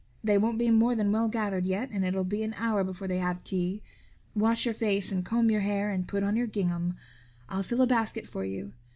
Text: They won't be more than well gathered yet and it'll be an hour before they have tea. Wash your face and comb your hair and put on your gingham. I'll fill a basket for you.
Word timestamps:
They 0.23 0.39
won't 0.39 0.57
be 0.57 0.71
more 0.71 0.95
than 0.95 1.11
well 1.11 1.27
gathered 1.27 1.67
yet 1.67 1.91
and 1.91 2.03
it'll 2.03 2.23
be 2.23 2.41
an 2.41 2.55
hour 2.57 2.83
before 2.83 3.07
they 3.07 3.19
have 3.19 3.43
tea. 3.43 3.83
Wash 4.33 4.65
your 4.65 4.73
face 4.73 5.11
and 5.11 5.23
comb 5.23 5.51
your 5.51 5.61
hair 5.61 5.91
and 5.91 6.07
put 6.07 6.23
on 6.23 6.35
your 6.35 6.47
gingham. 6.47 6.95
I'll 7.49 7.61
fill 7.61 7.81
a 7.83 7.85
basket 7.85 8.27
for 8.27 8.43
you. 8.43 8.73